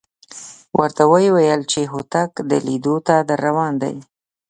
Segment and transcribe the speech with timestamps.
[0.79, 3.95] ورته وېویل چې هوتک د لیدو ته درروان دی.